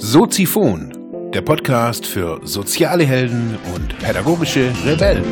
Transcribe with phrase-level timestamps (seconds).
[0.00, 5.24] Soziphon, der Podcast für soziale Helden und pädagogische Rebellen.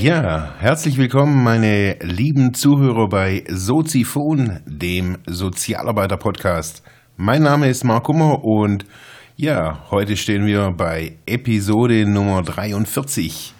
[0.00, 6.82] Ja, herzlich willkommen, meine lieben Zuhörer bei Soziphon, dem Sozialarbeiter-Podcast.
[7.16, 8.84] Mein Name ist Mark Kummer und
[9.36, 13.54] ja, heute stehen wir bei Episode Nummer 43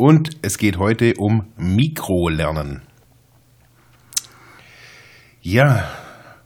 [0.00, 2.80] und es geht heute um Mikrolernen.
[5.42, 5.90] Ja,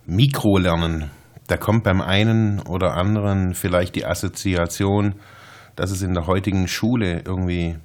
[0.07, 1.13] Mikrolernen.
[1.47, 5.15] Da kommt beim einen oder anderen vielleicht die Assoziation,
[5.77, 7.77] dass es in der heutigen Schule irgendwie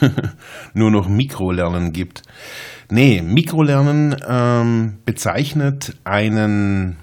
[0.72, 2.22] nur noch Mikrolernen gibt.
[2.90, 6.96] Nee, Mikrolernen ähm, bezeichnet einen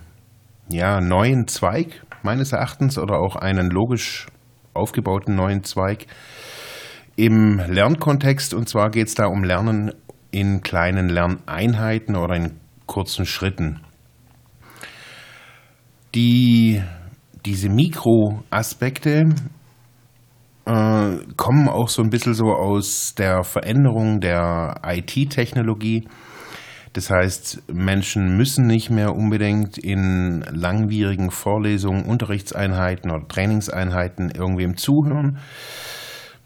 [0.70, 4.28] ja, neuen Zweig meines Erachtens oder auch einen logisch
[4.74, 6.08] aufgebauten neuen Zweig
[7.16, 8.54] im Lernkontext.
[8.54, 9.92] Und zwar geht es da um Lernen
[10.32, 13.82] in kleinen Lerneinheiten oder in kurzen Schritten.
[16.14, 16.82] Die,
[17.46, 19.30] diese Mikroaspekte
[20.66, 26.08] äh, kommen auch so ein bisschen so aus der Veränderung der IT-Technologie.
[26.94, 35.40] Das heißt, Menschen müssen nicht mehr unbedingt in langwierigen Vorlesungen, Unterrichtseinheiten oder Trainingseinheiten irgendwem zuhören.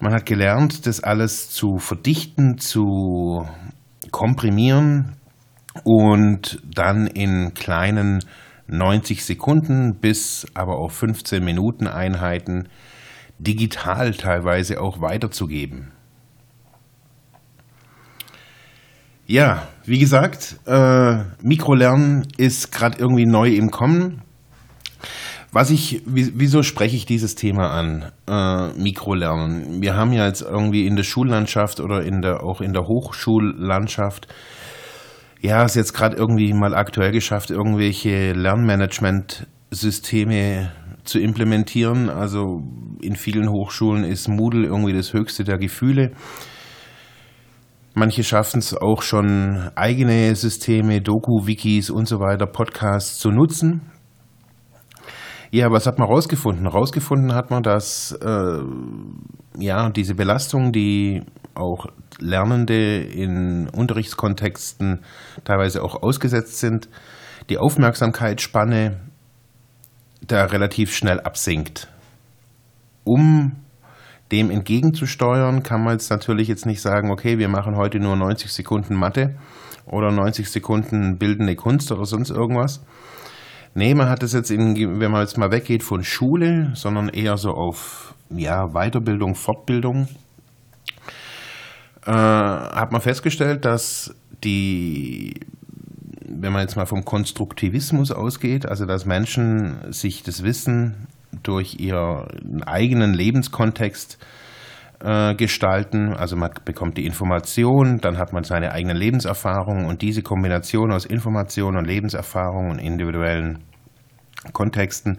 [0.00, 3.46] Man hat gelernt, das alles zu verdichten, zu
[4.10, 5.16] komprimieren,
[5.84, 8.24] und dann in kleinen
[8.66, 12.68] 90 Sekunden bis aber auch 15 Minuten Einheiten
[13.38, 15.92] digital teilweise auch weiterzugeben.
[19.26, 24.22] Ja, wie gesagt, äh, Mikrolernen ist gerade irgendwie neu im Kommen.
[25.52, 28.12] Was ich, wieso spreche ich dieses Thema an?
[28.28, 29.82] Äh, Mikrolernen.
[29.82, 34.28] Wir haben ja jetzt irgendwie in der Schullandschaft oder in der, auch in der Hochschullandschaft
[35.40, 40.72] ja, es jetzt gerade irgendwie mal aktuell geschafft, irgendwelche Lernmanagement-Systeme
[41.04, 42.10] zu implementieren.
[42.10, 42.62] Also
[43.00, 46.12] in vielen Hochschulen ist Moodle irgendwie das höchste der Gefühle.
[47.94, 53.80] Manche schaffen es auch schon, eigene Systeme, Doku-Wikis und so weiter, Podcasts zu nutzen.
[55.52, 56.68] Ja, was hat man rausgefunden?
[56.68, 58.60] Rausgefunden hat man, dass äh,
[59.58, 61.22] ja diese Belastung, die
[61.54, 61.86] auch
[62.20, 65.00] Lernende in Unterrichtskontexten
[65.42, 66.88] teilweise auch ausgesetzt sind,
[67.48, 69.00] die Aufmerksamkeitsspanne
[70.24, 71.88] da relativ schnell absinkt.
[73.02, 73.56] Um
[74.30, 78.52] dem entgegenzusteuern, kann man jetzt natürlich jetzt nicht sagen, okay, wir machen heute nur 90
[78.52, 79.34] Sekunden Mathe
[79.86, 82.84] oder 90 Sekunden bildende Kunst oder sonst irgendwas.
[83.74, 87.36] Nee, man hat es jetzt, in, wenn man jetzt mal weggeht von Schule, sondern eher
[87.36, 90.08] so auf ja, Weiterbildung, Fortbildung,
[92.04, 95.34] äh, hat man festgestellt, dass die,
[96.26, 101.06] wenn man jetzt mal vom Konstruktivismus ausgeht, also dass Menschen sich das Wissen
[101.42, 104.24] durch ihren eigenen Lebenskontext äh,
[105.00, 106.12] gestalten.
[106.12, 111.06] Also man bekommt die Information, dann hat man seine eigenen Lebenserfahrungen und diese Kombination aus
[111.06, 113.60] Information und Lebenserfahrung und individuellen
[114.52, 115.18] Kontexten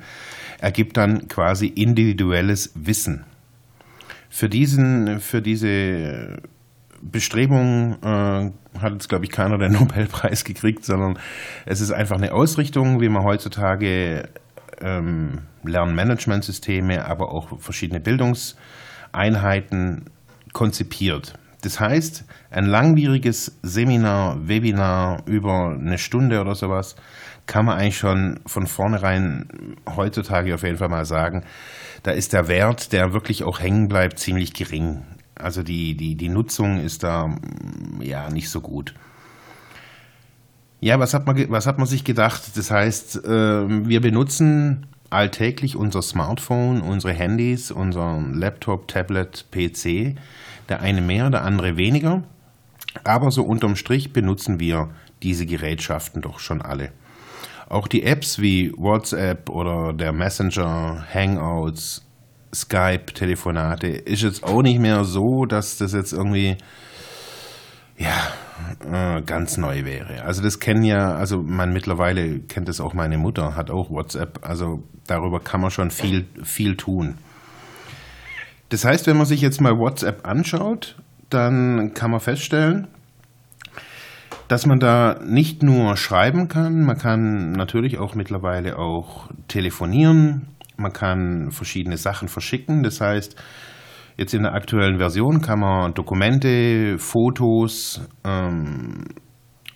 [0.60, 3.26] ergibt dann quasi individuelles Wissen.
[4.30, 6.38] Für, diesen, für diese
[7.02, 11.18] Bestrebungen äh, hat jetzt, glaube ich, keiner den Nobelpreis gekriegt, sondern
[11.66, 14.30] es ist einfach eine Ausrichtung, wie man heutzutage
[14.80, 18.00] ähm, Lernmanagementsysteme, aber auch verschiedene
[19.12, 20.06] Bildungseinheiten
[20.54, 21.34] konzipiert.
[21.62, 26.96] Das heißt, ein langwieriges Seminar, Webinar über eine Stunde oder sowas
[27.46, 29.48] kann man eigentlich schon von vornherein
[29.96, 31.44] heutzutage auf jeden Fall mal sagen,
[32.04, 35.04] da ist der Wert, der wirklich auch hängen bleibt, ziemlich gering.
[35.36, 38.94] Also die, die, die Nutzung ist da mm, ja nicht so gut.
[40.80, 42.42] Ja, was hat man, was hat man sich gedacht?
[42.56, 50.16] Das heißt, ähm, wir benutzen alltäglich unser Smartphone, unsere Handys, unseren Laptop, Tablet, PC.
[50.70, 52.24] Der eine mehr, der andere weniger.
[53.04, 54.90] Aber so unterm Strich benutzen wir
[55.22, 56.92] diese Gerätschaften doch schon alle.
[57.70, 62.06] Auch die Apps wie WhatsApp oder der Messenger, Hangouts,
[62.54, 66.58] Skype, Telefonate ist jetzt auch nicht mehr so, dass das jetzt irgendwie
[67.98, 68.34] ja
[68.92, 70.24] äh, ganz neu wäre.
[70.24, 74.40] Also das kennen ja, also man mittlerweile kennt das auch meine Mutter, hat auch WhatsApp.
[74.42, 77.16] Also darüber kann man schon viel viel tun.
[78.70, 80.96] Das heißt, wenn man sich jetzt mal WhatsApp anschaut,
[81.30, 82.88] dann kann man feststellen,
[84.48, 90.94] dass man da nicht nur schreiben kann, man kann natürlich auch mittlerweile auch telefonieren, man
[90.94, 92.84] kann verschiedene Sachen verschicken.
[92.84, 93.36] Das heißt,
[94.18, 99.06] Jetzt in der aktuellen Version kann man Dokumente, Fotos, ähm,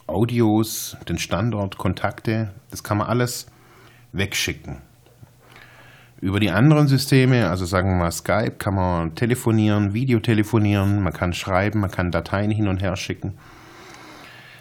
[0.07, 3.47] Audios, den Standort, Kontakte, das kann man alles
[4.11, 4.81] wegschicken.
[6.21, 11.33] Über die anderen Systeme, also sagen wir mal Skype, kann man telefonieren, Videotelefonieren, man kann
[11.33, 13.33] schreiben, man kann Dateien hin und her schicken.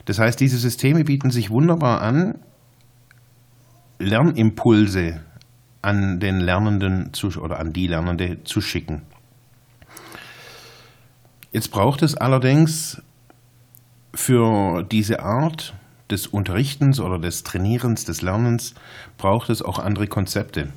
[0.05, 2.39] Das heißt, diese Systeme bieten sich wunderbar an,
[3.99, 5.21] Lernimpulse
[5.81, 9.03] an den Lernenden zu, oder an die Lernende zu schicken.
[11.55, 13.01] Jetzt braucht es allerdings
[14.13, 15.73] für diese Art
[16.11, 18.75] des Unterrichtens oder des Trainierens, des Lernens,
[19.19, 20.71] braucht es auch andere Konzepte.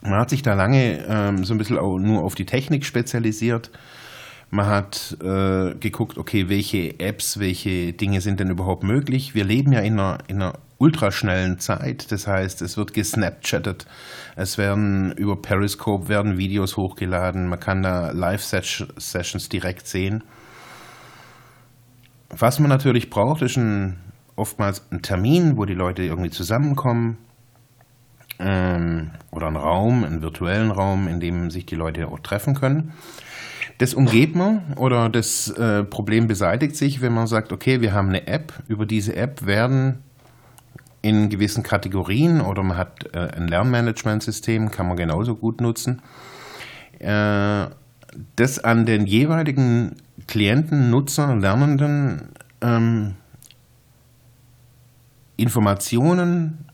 [0.00, 3.70] Man hat sich da lange ähm, so ein bisschen nur auf die Technik spezialisiert.
[4.48, 9.34] Man hat äh, geguckt, okay, welche Apps, welche Dinge sind denn überhaupt möglich.
[9.34, 12.10] Wir leben ja in einer, in einer ultraschnellen Zeit.
[12.12, 13.86] Das heißt, es wird gesnapchattet,
[14.36, 20.24] es werden über Periscope werden Videos hochgeladen, man kann da Live-Sessions direkt sehen.
[22.30, 23.96] Was man natürlich braucht, ist ein,
[24.34, 27.18] oftmals ein Termin, wo die Leute irgendwie zusammenkommen.
[28.40, 32.92] Ähm, oder ein Raum, einen virtuellen Raum, in dem sich die Leute auch treffen können.
[33.78, 38.08] Das umgeht man oder das äh, Problem beseitigt sich, wenn man sagt, okay, wir haben
[38.08, 38.52] eine App.
[38.68, 40.02] Über diese App werden
[41.04, 46.00] in gewissen Kategorien oder man hat äh, ein Lernmanagementsystem, kann man genauso gut nutzen.
[46.98, 47.66] Äh,
[48.36, 49.96] das an den jeweiligen
[50.26, 52.30] Klienten, Nutzer, Lernenden
[52.62, 53.16] ähm,
[55.36, 56.64] Informationen,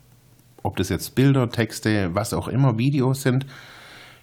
[0.63, 3.47] ob das jetzt Bilder, Texte, was auch immer, Videos sind,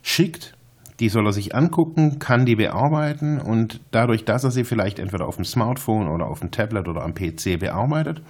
[0.04, 0.54] schickt.
[1.01, 5.27] Die soll er sich angucken, kann die bearbeiten und dadurch, dass er sie vielleicht entweder
[5.27, 8.21] auf dem Smartphone oder auf dem Tablet oder am PC bearbeitet,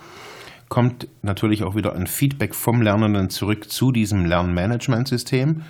[0.70, 5.64] kommt natürlich auch wieder ein Feedback vom Lernenden zurück zu diesem Lernmanagementsystem.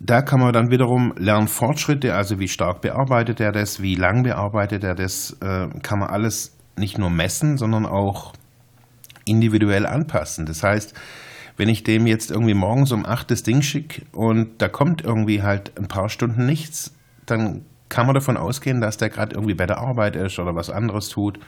[0.00, 4.84] Da kann man dann wiederum Lernfortschritte, also wie stark bearbeitet er das, wie lang bearbeitet
[4.84, 8.32] er das, äh, kann man alles nicht nur messen, sondern auch
[9.24, 10.46] individuell anpassen.
[10.46, 10.94] Das heißt,
[11.56, 15.42] wenn ich dem jetzt irgendwie morgens um acht das Ding schicke und da kommt irgendwie
[15.42, 16.94] halt ein paar Stunden nichts,
[17.26, 20.70] dann kann man davon ausgehen, dass der gerade irgendwie bei der Arbeit ist oder was
[20.70, 21.40] anderes tut.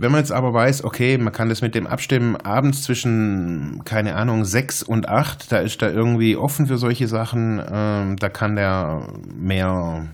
[0.00, 4.14] Wenn man jetzt aber weiß, okay, man kann das mit dem abstimmen, abends zwischen, keine
[4.14, 8.56] Ahnung, sechs und acht, da ist da irgendwie offen für solche Sachen, ähm, da kann
[8.56, 9.06] der
[9.36, 10.06] mehr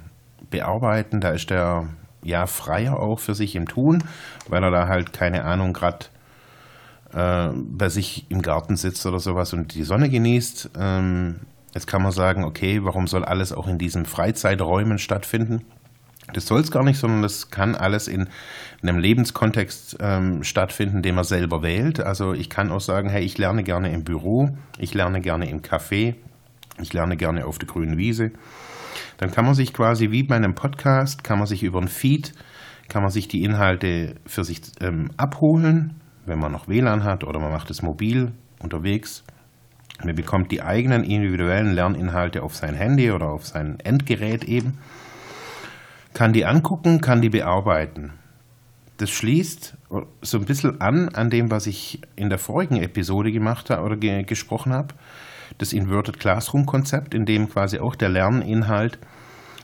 [0.51, 1.89] bearbeiten, da ist der
[2.25, 4.03] ja freier auch für sich im Tun,
[4.49, 6.07] weil er da halt, keine Ahnung, gerade
[7.13, 10.71] äh, bei sich im Garten sitzt oder sowas und die Sonne genießt.
[10.77, 11.37] Ähm,
[11.75, 15.63] jetzt kann man sagen, okay, warum soll alles auch in diesen Freizeiträumen stattfinden?
[16.33, 18.29] Das soll es gar nicht, sondern das kann alles in
[18.83, 22.01] einem Lebenskontext ähm, stattfinden, den man selber wählt.
[22.01, 25.63] Also ich kann auch sagen, hey, ich lerne gerne im Büro, ich lerne gerne im
[25.63, 26.17] Café,
[26.81, 28.33] ich lerne gerne auf der grünen Wiese.
[29.19, 32.33] Dann kann man sich quasi wie bei einem Podcast, kann man sich über ein Feed,
[32.89, 35.95] kann man sich die Inhalte für sich ähm, abholen,
[36.27, 39.25] wenn man noch WLAN hat oder man macht es mobil unterwegs.
[40.05, 44.77] Man bekommt die eigenen individuellen Lerninhalte auf sein Handy oder auf sein Endgerät eben
[46.17, 48.15] kann die angucken, kann die bearbeiten.
[48.97, 49.77] Das schließt
[50.23, 53.99] so ein bisschen an an dem, was ich in der vorigen Episode gemacht habe oder
[53.99, 54.95] ge gesprochen habe.
[55.59, 58.99] Das Inverted Classroom Konzept, in dem quasi auch der Lerninhalt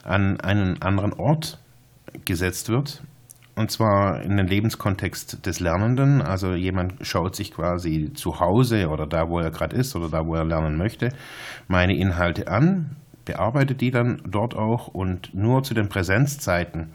[0.04, 1.58] an einen anderen Ort
[2.26, 3.02] gesetzt wird.
[3.56, 6.20] Und zwar in den Lebenskontext des Lernenden.
[6.20, 10.26] Also jemand schaut sich quasi zu Hause oder da, wo er gerade ist oder da,
[10.26, 11.08] wo er lernen möchte,
[11.66, 16.92] meine Inhalte an, bearbeitet die dann dort auch und nur zu den Präsenzzeiten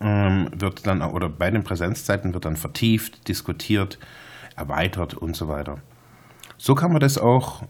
[0.00, 3.98] ähm, wird dann, oder bei den Präsenzzeiten wird dann vertieft, diskutiert,
[4.56, 5.78] erweitert und so weiter.
[6.56, 7.64] So kann man das auch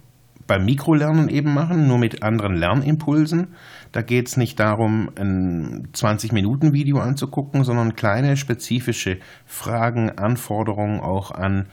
[0.47, 3.55] beim Mikrolernen eben machen, nur mit anderen Lernimpulsen.
[3.93, 11.67] Da geht es nicht darum, ein 20-Minuten-Video anzugucken, sondern kleine spezifische Fragen, Anforderungen auch an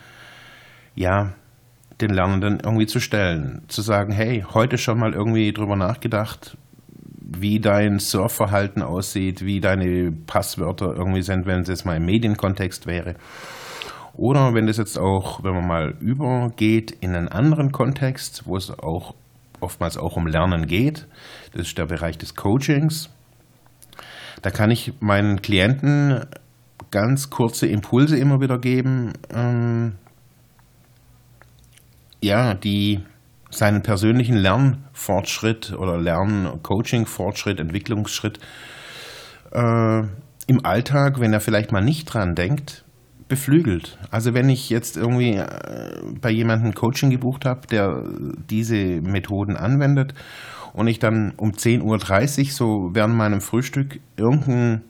[0.96, 1.34] ja,
[2.02, 3.64] den Lernenden irgendwie zu stellen.
[3.68, 6.58] Zu sagen, hey, heute schon mal irgendwie drüber nachgedacht,
[7.20, 12.88] wie dein Surfverhalten aussieht, wie deine Passwörter irgendwie sind, wenn es jetzt mal im Medienkontext
[12.88, 13.16] wäre.
[14.14, 18.70] Oder wenn das jetzt auch, wenn man mal übergeht in einen anderen Kontext, wo es
[18.70, 19.16] auch
[19.62, 21.08] oftmals auch um Lernen geht,
[21.54, 23.10] das ist der Bereich des Coachings.
[24.42, 26.26] Da kann ich meinen Klienten
[26.90, 29.94] ganz kurze Impulse immer wieder geben, ähm,
[32.22, 33.00] ja, die
[33.50, 38.40] seinen persönlichen Lernfortschritt oder Lern-Coaching-Fortschritt, Entwicklungsschritt
[39.52, 40.04] äh,
[40.48, 42.86] im Alltag, wenn er vielleicht mal nicht dran denkt,
[43.28, 43.98] beflügelt.
[44.10, 48.04] Also wenn ich jetzt irgendwie äh, bei jemandem Coaching gebucht habe, der
[48.50, 50.14] diese Methoden anwendet
[50.74, 54.84] und ich dann um 10.30 Uhr so während meinem Frühstück irgendeinen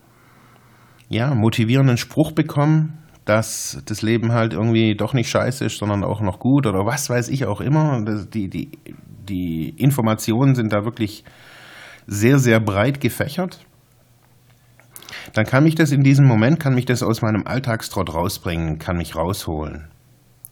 [1.09, 2.89] ja, motivierenden Spruch bekomme,
[3.31, 7.09] dass das Leben halt irgendwie doch nicht scheiße ist, sondern auch noch gut oder was
[7.09, 8.03] weiß ich auch immer.
[8.03, 8.71] Die, die,
[9.29, 11.23] die Informationen sind da wirklich
[12.07, 13.65] sehr, sehr breit gefächert.
[15.31, 18.97] Dann kann mich das in diesem Moment, kann mich das aus meinem Alltagstrott rausbringen, kann
[18.97, 19.87] mich rausholen.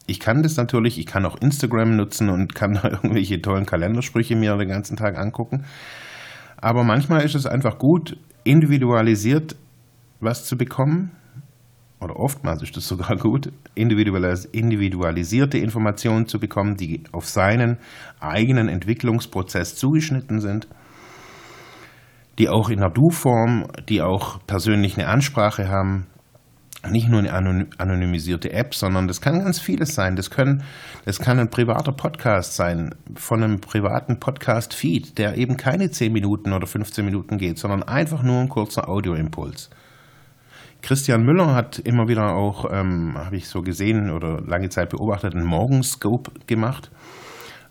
[0.07, 4.37] Ich kann das natürlich, ich kann auch Instagram nutzen und kann da irgendwelche tollen Kalendersprüche
[4.37, 5.65] mir den ganzen Tag angucken.
[6.55, 9.57] Aber manchmal ist es einfach gut, individualisiert
[10.21, 11.11] was zu bekommen,
[11.99, 17.77] oder oftmals ist es sogar gut, individualisierte Informationen zu bekommen, die auf seinen
[18.19, 20.67] eigenen Entwicklungsprozess zugeschnitten sind,
[22.37, 26.07] die auch in der Du-Form, die auch persönlich eine Ansprache haben,
[26.87, 30.15] nicht nur eine anonymisierte App, sondern das kann ganz vieles sein.
[30.15, 30.63] Das, können,
[31.03, 36.53] das kann ein privater Podcast sein, von einem privaten Podcast-Feed, der eben keine 10 Minuten
[36.53, 39.69] oder 15 Minuten geht, sondern einfach nur ein kurzer Audioimpuls.
[40.81, 45.35] Christian Müller hat immer wieder auch, ähm, habe ich so gesehen oder lange Zeit beobachtet,
[45.35, 46.89] einen Morgenscope gemacht.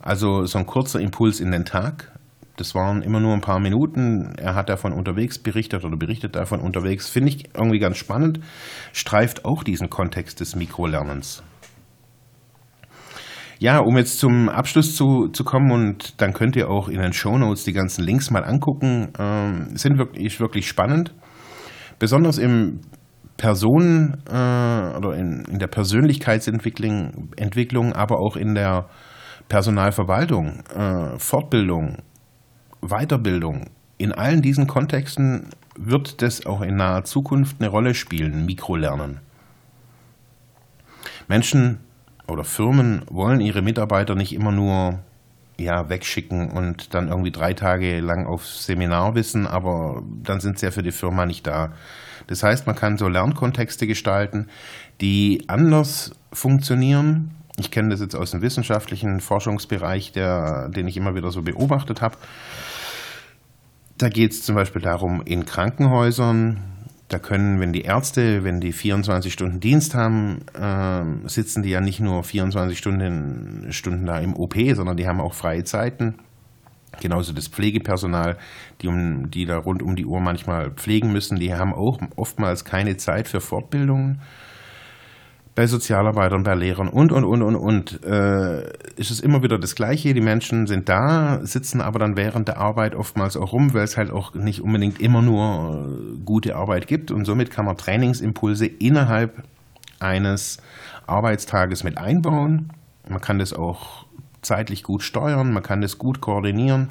[0.00, 2.12] Also so ein kurzer Impuls in den Tag.
[2.56, 4.34] Das waren immer nur ein paar Minuten.
[4.36, 7.08] Er hat davon unterwegs berichtet oder berichtet davon unterwegs.
[7.08, 8.40] Finde ich irgendwie ganz spannend.
[8.92, 11.42] Streift auch diesen Kontext des Mikrolernens.
[13.60, 17.12] Ja, um jetzt zum Abschluss zu, zu kommen und dann könnt ihr auch in den
[17.12, 19.12] Show Notes die ganzen Links mal angucken.
[19.18, 21.12] Ähm, sind wirklich, wirklich spannend.
[21.98, 22.80] Besonders im
[23.38, 28.88] Personen äh, oder in, in der Persönlichkeitsentwicklung, Entwicklung, aber auch in der
[29.48, 32.02] Personalverwaltung, äh, Fortbildung,
[32.82, 33.70] Weiterbildung.
[33.96, 39.20] In allen diesen Kontexten wird das auch in naher Zukunft eine Rolle spielen, Mikrolernen.
[41.28, 41.78] Menschen
[42.26, 44.98] oder Firmen wollen ihre Mitarbeiter nicht immer nur
[45.58, 50.66] ja, wegschicken und dann irgendwie drei Tage lang auf Seminar wissen, aber dann sind sie
[50.66, 51.72] ja für die Firma nicht da.
[52.28, 54.48] Das heißt, man kann so Lernkontexte gestalten,
[55.00, 57.32] die anders funktionieren.
[57.56, 62.02] Ich kenne das jetzt aus dem wissenschaftlichen Forschungsbereich, der, den ich immer wieder so beobachtet
[62.02, 62.16] habe.
[63.96, 66.60] Da geht es zum Beispiel darum, in Krankenhäusern,
[67.08, 71.80] da können, wenn die Ärzte, wenn die 24 Stunden Dienst haben, äh, sitzen die ja
[71.80, 76.16] nicht nur 24 Stunden, Stunden da im OP, sondern die haben auch freie Zeiten.
[77.00, 78.36] Genauso das Pflegepersonal,
[78.82, 82.64] die, um, die da rund um die Uhr manchmal pflegen müssen, die haben auch oftmals
[82.64, 84.20] keine Zeit für Fortbildungen.
[85.58, 88.04] Bei Sozialarbeitern, bei Lehrern und, und, und, und, und.
[88.04, 88.62] Äh,
[88.94, 90.14] ist es immer wieder das Gleiche.
[90.14, 93.96] Die Menschen sind da, sitzen aber dann während der Arbeit oftmals auch rum, weil es
[93.96, 97.10] halt auch nicht unbedingt immer nur äh, gute Arbeit gibt.
[97.10, 99.42] Und somit kann man Trainingsimpulse innerhalb
[99.98, 100.58] eines
[101.08, 102.72] Arbeitstages mit einbauen.
[103.08, 104.06] Man kann das auch
[104.42, 106.90] zeitlich gut steuern, man kann das gut koordinieren.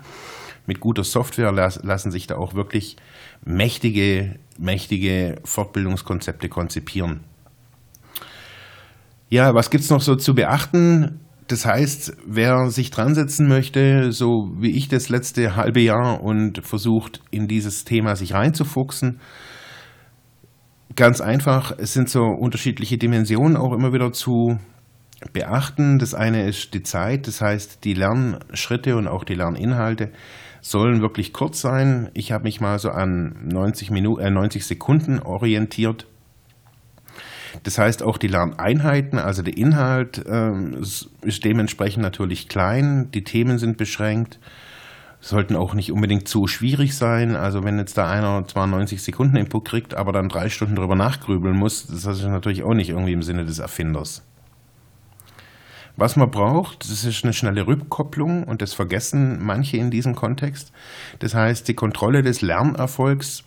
[0.65, 2.97] Mit guter Software lassen sich da auch wirklich
[3.45, 7.21] mächtige, mächtige Fortbildungskonzepte konzipieren.
[9.29, 11.19] Ja, was gibt es noch so zu beachten?
[11.47, 16.65] Das heißt, wer sich dran setzen möchte, so wie ich das letzte halbe Jahr und
[16.65, 19.19] versucht, in dieses Thema sich reinzufuchsen,
[20.95, 24.59] ganz einfach, es sind so unterschiedliche Dimensionen auch immer wieder zu
[25.33, 25.99] beachten.
[25.99, 30.11] Das eine ist die Zeit, das heißt, die Lernschritte und auch die Lerninhalte
[30.61, 32.09] sollen wirklich kurz sein.
[32.13, 36.07] Ich habe mich mal so an 90, Minuten, äh, 90 Sekunden orientiert.
[37.63, 40.51] Das heißt, auch die Lerneinheiten, also der Inhalt, äh,
[41.21, 44.39] ist dementsprechend natürlich klein, die Themen sind beschränkt,
[45.19, 47.35] sollten auch nicht unbedingt zu schwierig sein.
[47.35, 50.95] Also wenn jetzt da einer zwar 90 Sekunden Input kriegt, aber dann drei Stunden drüber
[50.95, 54.23] nachgrübeln muss, das ist natürlich auch nicht irgendwie im Sinne des Erfinders.
[55.95, 60.71] Was man braucht, das ist eine schnelle Rückkopplung und das vergessen manche in diesem Kontext.
[61.19, 63.43] Das heißt, die Kontrolle des Lernerfolgs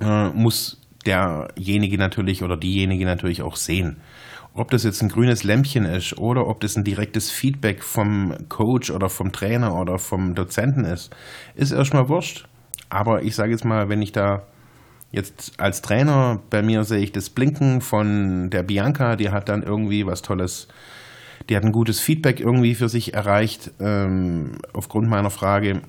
[0.00, 3.96] äh, muss derjenige natürlich oder diejenige natürlich auch sehen.
[4.52, 8.90] Ob das jetzt ein grünes Lämpchen ist oder ob das ein direktes Feedback vom Coach
[8.90, 11.14] oder vom Trainer oder vom Dozenten ist,
[11.54, 12.48] ist erstmal wurscht.
[12.88, 14.42] Aber ich sage jetzt mal, wenn ich da
[15.12, 19.62] jetzt als Trainer bei mir sehe ich das Blinken von der Bianca, die hat dann
[19.62, 20.68] irgendwie was Tolles
[21.48, 25.82] die hat ein gutes Feedback irgendwie für sich erreicht ähm, aufgrund meiner Frage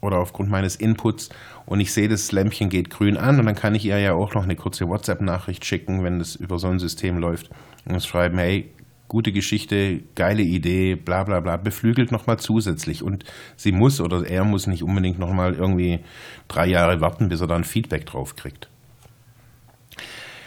[0.00, 1.28] oder aufgrund meines Inputs
[1.66, 4.34] und ich sehe, das Lämpchen geht grün an und dann kann ich ihr ja auch
[4.34, 7.50] noch eine kurze WhatsApp-Nachricht schicken, wenn das über so ein System läuft
[7.84, 8.70] und schreiben, hey,
[9.08, 13.24] gute Geschichte, geile Idee, bla bla bla, beflügelt nochmal zusätzlich und
[13.56, 16.00] sie muss oder er muss nicht unbedingt nochmal irgendwie
[16.48, 18.70] drei Jahre warten, bis er dann Feedback drauf kriegt.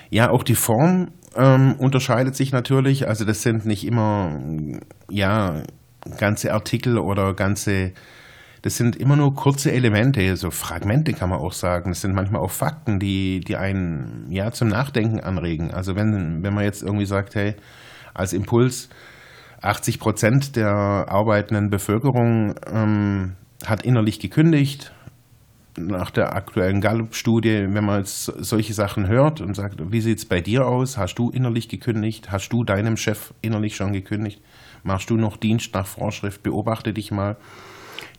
[0.10, 3.08] Ja, auch die Form ähm, unterscheidet sich natürlich.
[3.08, 4.40] Also das sind nicht immer
[5.10, 5.64] ja
[6.18, 7.94] ganze Artikel oder ganze
[8.63, 11.91] das sind immer nur kurze Elemente, so Fragmente kann man auch sagen.
[11.91, 15.72] Das sind manchmal auch Fakten, die, die einen ja zum Nachdenken anregen.
[15.72, 17.55] Also wenn, wenn man jetzt irgendwie sagt, hey,
[18.13, 18.88] als Impuls,
[19.62, 23.34] 80 Prozent der arbeitenden Bevölkerung ähm,
[23.65, 24.93] hat innerlich gekündigt.
[25.77, 30.25] Nach der aktuellen Gallup-Studie, wenn man jetzt solche Sachen hört und sagt, wie sieht es
[30.25, 30.98] bei dir aus?
[30.98, 32.32] Hast du innerlich gekündigt?
[32.32, 34.41] Hast du deinem Chef innerlich schon gekündigt?
[34.84, 36.43] Machst du noch Dienst nach Vorschrift?
[36.43, 37.36] Beobachte dich mal.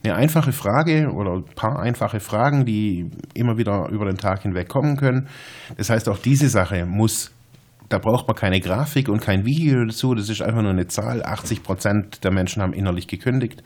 [0.04, 4.68] Eine einfache Frage oder ein paar einfache Fragen, die immer wieder über den Tag hinweg
[4.68, 5.28] kommen können.
[5.76, 7.32] Das heißt, auch diese Sache muss
[7.88, 10.14] da braucht man keine Grafik und kein Video dazu.
[10.14, 11.22] Das ist einfach nur eine Zahl.
[11.22, 13.62] 80 Prozent der Menschen haben innerlich gekündigt.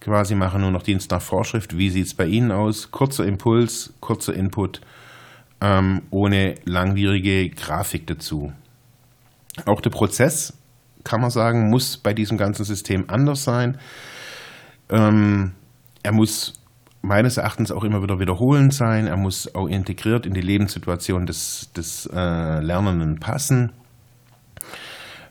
[0.00, 1.76] Quasi machen nur noch Dienst nach Vorschrift.
[1.76, 2.90] Wie sieht es bei Ihnen aus?
[2.90, 4.80] Kurzer Impuls, kurzer Input,
[5.60, 8.52] ähm, ohne langwierige Grafik dazu.
[9.66, 10.56] Auch der Prozess,
[11.04, 13.78] kann man sagen, muss bei diesem ganzen System anders sein.
[14.90, 15.52] Ähm,
[16.02, 16.54] er muss
[17.02, 19.06] meines Erachtens auch immer wieder wiederholend sein.
[19.06, 23.72] Er muss auch integriert in die Lebenssituation des, des äh, Lernenden passen.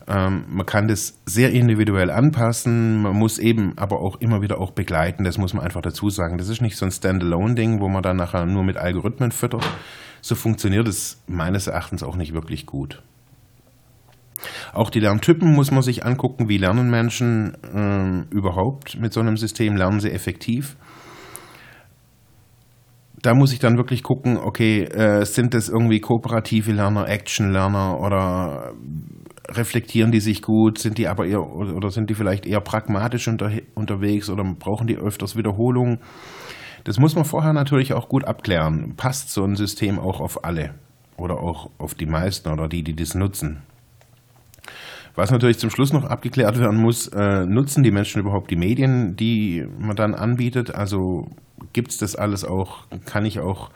[0.07, 3.03] Ähm, man kann das sehr individuell anpassen.
[3.03, 5.23] Man muss eben aber auch immer wieder auch begleiten.
[5.23, 6.37] Das muss man einfach dazu sagen.
[6.37, 9.63] Das ist nicht so ein Standalone-Ding, wo man dann nachher nur mit Algorithmen füttert.
[10.21, 13.03] So funktioniert es meines Erachtens auch nicht wirklich gut.
[14.73, 16.49] Auch die Lerntypen muss man sich angucken.
[16.49, 19.75] Wie lernen Menschen äh, überhaupt mit so einem System?
[19.75, 20.75] Lernen sie effektiv?
[23.21, 28.73] da muss ich dann wirklich gucken, okay, äh, sind das irgendwie kooperative Lerner, Action-Lerner oder
[29.49, 33.51] reflektieren die sich gut, sind die aber eher oder sind die vielleicht eher pragmatisch unter,
[33.75, 35.99] unterwegs oder brauchen die öfters Wiederholungen?
[36.83, 38.93] Das muss man vorher natürlich auch gut abklären.
[38.95, 40.75] Passt so ein System auch auf alle
[41.17, 43.63] oder auch auf die meisten oder die, die das nutzen?
[45.19, 49.17] Was natürlich zum Schluss noch abgeklärt werden muss, äh, nutzen die Menschen überhaupt die Medien,
[49.17, 50.73] die man dann anbietet?
[50.73, 51.27] Also
[51.73, 52.85] gibt es das alles auch?
[53.03, 53.69] Kann ich auch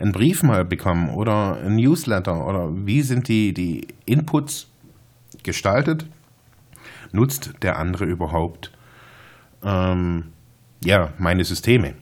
[0.00, 2.46] einen Brief mal bekommen oder ein Newsletter?
[2.46, 4.68] Oder wie sind die, die Inputs
[5.42, 6.06] gestaltet?
[7.12, 8.72] Nutzt der andere überhaupt
[9.62, 10.32] ähm,
[10.82, 11.92] ja, meine Systeme?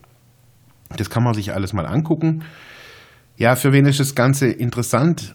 [0.96, 2.44] Das kann man sich alles mal angucken.
[3.38, 5.34] Ja, für wen ist das Ganze interessant?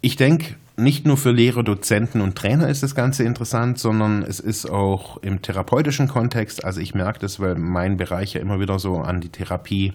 [0.00, 4.40] Ich denke, nicht nur für Lehrer, Dozenten und Trainer ist das Ganze interessant, sondern es
[4.40, 6.64] ist auch im therapeutischen Kontext.
[6.64, 9.92] Also ich merke das, weil mein Bereich ja immer wieder so an die Therapie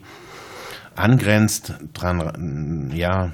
[0.96, 3.32] angrenzt, dran, ja,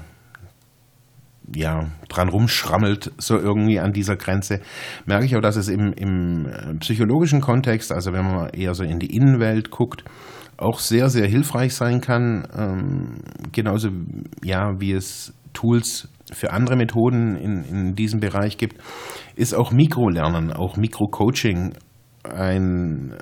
[1.54, 4.60] ja, dran rumschrammelt, so irgendwie an dieser Grenze,
[5.04, 9.00] merke ich auch, dass es im, im psychologischen Kontext, also wenn man eher so in
[9.00, 10.04] die Innenwelt guckt,
[10.56, 12.46] auch sehr, sehr hilfreich sein kann.
[12.56, 13.16] Ähm,
[13.50, 13.88] genauso
[14.44, 18.76] ja, wie es Tools für andere Methoden in, in diesem Bereich gibt,
[19.36, 21.74] ist auch Mikrolernen, auch Mikrocoaching
[22.24, 23.14] ein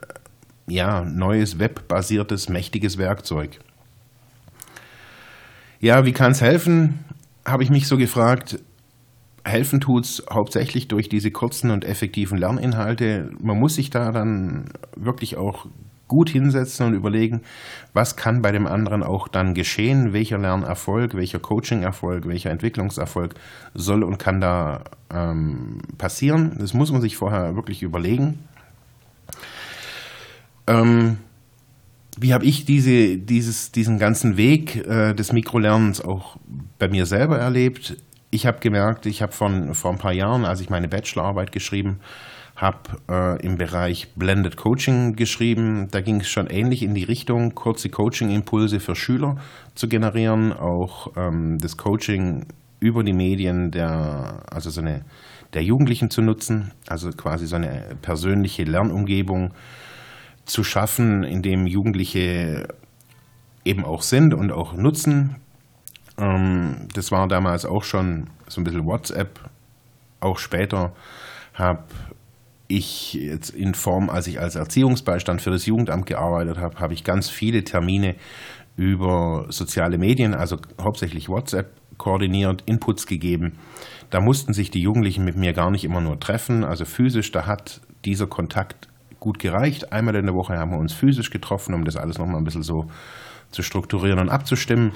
[0.67, 3.59] ja, neues webbasiertes, mächtiges Werkzeug.
[5.81, 7.05] Ja, wie kann es helfen?
[7.47, 8.59] Habe ich mich so gefragt.
[9.45, 13.31] Helfen tut es hauptsächlich durch diese kurzen und effektiven Lerninhalte.
[13.41, 15.67] Man muss sich da dann wirklich auch
[16.09, 17.43] gut hinsetzen und überlegen,
[17.93, 23.35] was kann bei dem anderen auch dann geschehen, welcher Lernerfolg, welcher Coaching-Erfolg, welcher Entwicklungserfolg
[23.75, 26.57] soll und kann da ähm, passieren.
[26.59, 28.39] Das muss man sich vorher wirklich überlegen.
[30.67, 31.19] Ähm,
[32.19, 36.37] wie habe ich diese, dieses, diesen ganzen Weg äh, des Mikrolernens auch
[36.79, 37.97] bei mir selber erlebt?
[38.31, 42.38] Ich habe gemerkt, ich habe vor ein paar Jahren, als ich meine Bachelorarbeit geschrieben habe
[43.09, 45.89] äh, im Bereich Blended Coaching geschrieben.
[45.91, 49.37] Da ging es schon ähnlich in die Richtung, kurze Coaching-Impulse für Schüler
[49.75, 52.47] zu generieren, auch ähm, das Coaching
[52.81, 55.05] über die Medien der, also so eine,
[55.55, 59.53] der Jugendlichen zu nutzen, also quasi so eine persönliche Lernumgebung
[60.45, 62.69] zu schaffen, in dem Jugendliche
[63.65, 65.37] eben auch sind und auch nutzen.
[66.19, 69.39] Ähm, das war damals auch schon so ein bisschen WhatsApp.
[70.21, 70.93] Auch später
[71.55, 71.85] habe
[72.69, 77.03] ich jetzt in Form, als ich als Erziehungsbeistand für das Jugendamt gearbeitet habe, habe ich
[77.03, 78.15] ganz viele Termine
[78.77, 83.59] über soziale Medien, also hauptsächlich WhatsApp, koordiniert, Inputs gegeben.
[84.11, 87.47] Da mussten sich die Jugendlichen mit mir gar nicht immer nur treffen, also physisch, da
[87.47, 89.93] hat dieser Kontakt gut gereicht.
[89.93, 92.63] Einmal in der Woche haben wir uns physisch getroffen, um das alles nochmal ein bisschen
[92.63, 92.85] so
[93.51, 94.93] zu strukturieren und abzustimmen.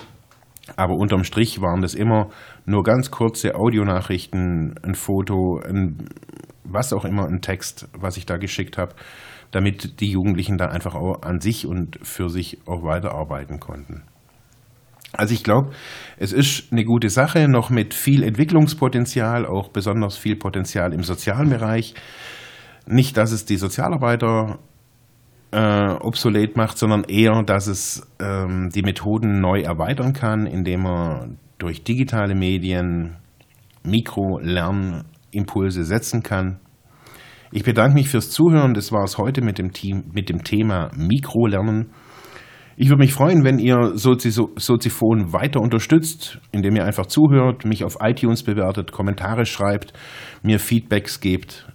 [0.76, 2.30] Aber unterm Strich waren das immer
[2.64, 6.08] nur ganz kurze Audionachrichten, ein Foto, ein
[6.64, 8.94] was auch immer, ein Text, was ich da geschickt habe,
[9.50, 14.02] damit die Jugendlichen dann einfach auch an sich und für sich auch weiterarbeiten konnten.
[15.12, 15.72] Also ich glaube,
[16.16, 21.50] es ist eine gute Sache, noch mit viel Entwicklungspotenzial, auch besonders viel Potenzial im sozialen
[21.50, 21.94] Bereich.
[22.86, 24.58] Nicht, dass es die Sozialarbeiter
[25.52, 31.38] äh, obsolet macht, sondern eher, dass es ähm, die Methoden neu erweitern kann, indem man
[31.58, 33.16] durch digitale Medien
[33.84, 36.58] Mikro-Lernimpulse setzen kann.
[37.52, 38.74] Ich bedanke mich fürs Zuhören.
[38.74, 41.90] Das war es heute mit dem, Team, mit dem Thema Mikrolernen.
[42.76, 47.98] Ich würde mich freuen, wenn ihr Soziphon weiter unterstützt, indem ihr einfach zuhört, mich auf
[48.00, 49.92] iTunes bewertet, Kommentare schreibt,
[50.42, 51.68] mir Feedbacks gebt.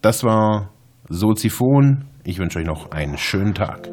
[0.00, 0.70] Das war
[1.08, 2.07] Soziphon.
[2.28, 3.88] Ich wünsche euch noch einen schönen Tag.